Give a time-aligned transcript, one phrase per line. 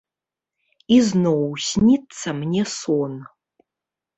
[0.95, 3.13] І зноў сніцца мне сон.